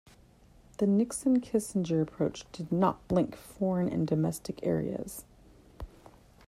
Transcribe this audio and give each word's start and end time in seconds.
The 0.79 0.87
Nixon-Kissinger 0.87 2.01
approach 2.01 2.51
did 2.51 2.71
not 2.71 2.99
link 3.11 3.35
foreign 3.35 3.87
and 3.87 4.07
domestic 4.07 4.59
areas. 4.63 5.25